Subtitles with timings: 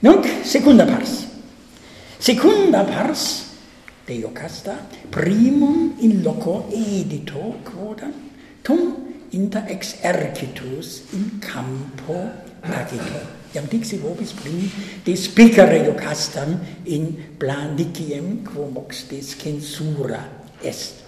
[0.00, 1.26] Nunc, secunda pars.
[2.20, 3.50] Secunda pars,
[4.06, 8.12] Deo casta, primum in loco edito quodam,
[8.62, 8.94] tum
[9.30, 12.30] inter exercitus in campo
[12.62, 13.18] agito.
[13.52, 14.70] Iam dixi vobis prim
[15.04, 16.54] despicere iocastam
[16.86, 20.22] in planiciem quo mox descensura
[20.62, 21.07] est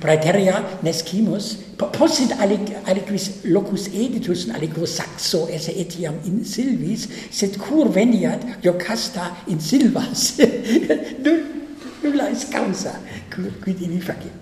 [0.00, 7.58] praeteria nescimus, possit alic, aliquis locus editus in aliquo saxo esse etiam in silvis, sed
[7.58, 10.38] cur veniat Jocasta in silvas.
[12.02, 12.94] Nulla est causa,
[13.30, 14.32] quid in facit.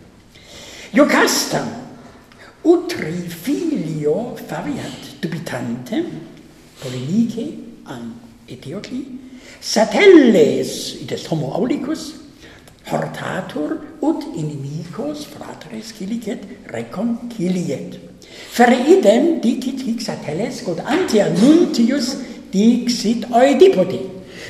[0.93, 1.65] Jocasta,
[2.65, 6.05] utri filio faviat dubitante,
[6.81, 7.55] Polynice
[7.87, 8.13] an
[8.49, 9.03] Eteocli,
[9.61, 12.26] satelles, id est homo aulicus,
[12.91, 17.99] hortatur ut inimicos fratres cilicet reconciliet.
[18.57, 22.15] Fere idem dicit hic sateles quod antia nuntius
[22.53, 24.01] dixit oedipoti,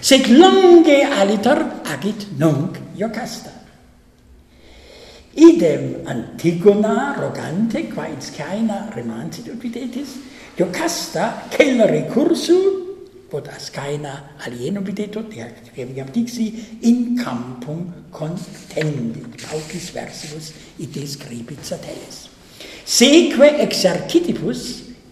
[0.00, 1.58] sed longe aliter
[1.92, 3.52] agit nunc Iocasta.
[5.36, 10.16] Idem Antigona rogante qua in scaena remansit ut videtis,
[10.56, 12.85] Iocasta cel recursu
[13.36, 16.48] podas keiner alienobitetot, der reviam dixi,
[16.88, 22.28] in campum contendit, paucis versibus ite scribit satellis.
[22.86, 24.62] Seque exercitibus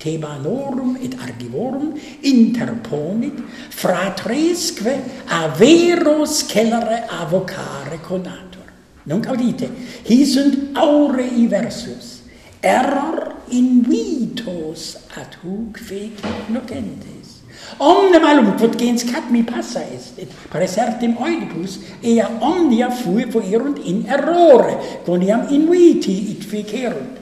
[0.00, 4.96] tebanorum et argivorum interponit fratresque
[5.28, 8.64] a vero scellere avocare conator.
[9.04, 9.68] Nunc audite,
[10.08, 12.22] hi sunt aurei versus,
[12.60, 17.43] error in vitos ad huc fecit nocentes.
[17.78, 24.04] Omne malum potgens kat mi passa est et praesertim oedipus ea omnia fui fuerunt in
[24.06, 27.18] errore quoniam inviti it ficerunt.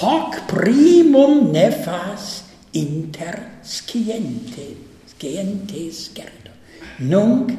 [0.00, 4.76] Hoc primum nefas inter sciente
[5.06, 6.50] sciente scerdo
[6.98, 7.52] nunc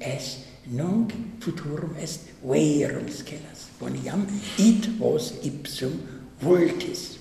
[0.00, 0.38] est
[0.70, 4.26] nunc futurum est verum scelas quoniam
[4.58, 5.92] it vos ipsum
[6.40, 7.18] vultis.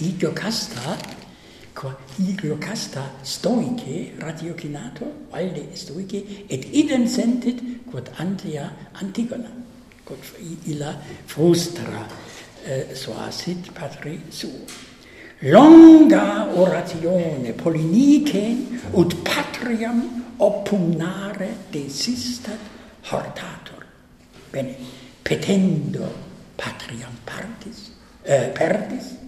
[0.00, 0.98] Heliocasta
[1.82, 7.58] qua iglocasta stoice ratiocinato valde stoice et idem sentit
[7.90, 8.70] quod antia
[9.02, 9.50] Antigona
[10.04, 10.22] quod
[10.70, 10.94] illa
[11.26, 12.06] frustra
[12.64, 14.62] eh, soasit patri suo.
[15.40, 18.44] Longa oratione polinice
[18.92, 19.98] ut patriam
[20.36, 22.60] oppugnare desistat
[23.10, 23.82] hortator.
[24.52, 24.76] Bene
[25.22, 26.06] petendo
[26.54, 27.90] patriam partis
[28.22, 29.18] eh, perdis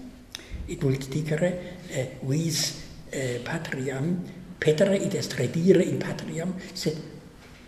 [0.66, 1.50] et idultigere
[1.90, 2.74] eh, vis
[3.10, 4.16] eh, patriam
[4.58, 6.96] petere id est redire in patriam sed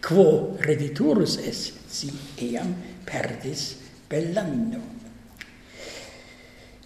[0.01, 2.11] quo rediturus es si
[2.49, 2.75] eam
[3.05, 3.77] perdis
[4.09, 4.81] bellamino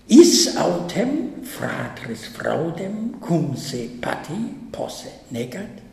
[0.09, 4.41] is autem fratris fraudem cum se pati
[4.73, 5.87] posse negat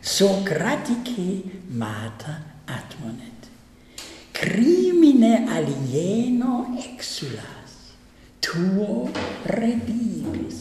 [0.00, 1.44] Socratice
[1.76, 3.40] mata admonet
[4.32, 7.59] crimine alieno exulat
[8.50, 9.08] tuo
[9.46, 10.58] redibis.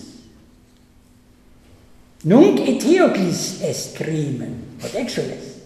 [2.23, 5.57] Nunc Ethiocles est crimen, et exules.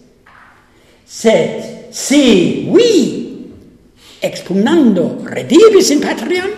[1.04, 2.92] Sed si vi
[4.22, 6.48] expugnando redibis in patriam,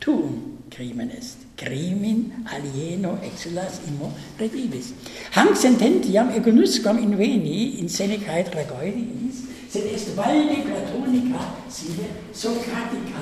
[0.00, 1.38] tuum crimen est.
[1.60, 4.94] Crimen alieno exulas imo redibis.
[5.36, 13.20] Hanc sententiam egonusquam inveni in senecae tragoidis, sed est valde platonica sine socratica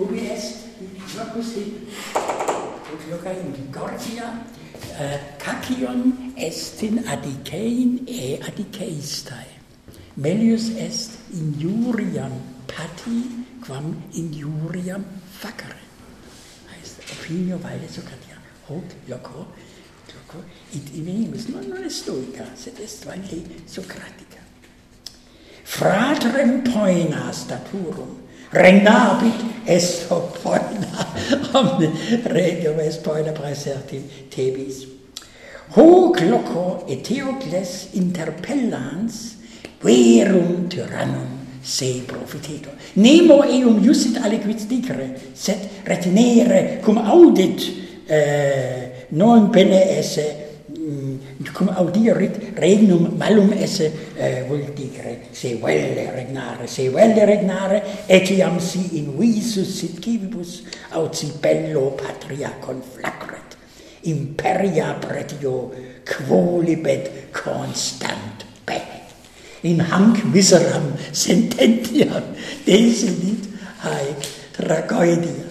[0.00, 0.54] ubi est
[1.16, 1.72] locus hic
[2.92, 9.56] ut loca in Gorgia uh, eh, kakion est in adicein e adiceistae
[10.16, 12.32] melius est injuriam
[12.66, 15.04] pati quam injuriam
[15.40, 15.82] facere.
[16.70, 19.46] Heißt opinio valde Socratia hoc loco
[20.14, 24.40] loco id imenimus non, non est stoica sed est valde Socratica.
[25.64, 28.16] Fratrem poena staturum
[28.52, 31.06] regnabit es poena
[31.58, 31.90] omne
[32.24, 34.86] regium est poena praesertim tebis.
[35.76, 39.34] Hoc loco Eteocles interpellans
[39.82, 41.32] verum tyrannum
[41.62, 42.70] se profiteto.
[42.94, 47.66] Nemo eum jussit aliquid dicere, sed retinere cum audit
[48.06, 50.45] eh, non pene esse
[51.56, 59.00] cum audirit regnum malum esse eh, vultigre, se velle regnare, se velle regnare, etiam si
[59.00, 60.60] in visus sit civibus,
[60.92, 63.56] aut si bello patria conflagret,
[64.04, 65.72] imperia pretio
[66.04, 69.08] quo libet constant bene.
[69.64, 72.36] In hanc miseram sententiam,
[72.68, 73.48] desilid
[73.80, 74.28] haec
[74.60, 75.45] tragoidia.